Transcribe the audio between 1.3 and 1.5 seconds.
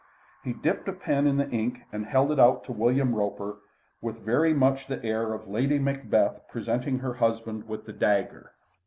the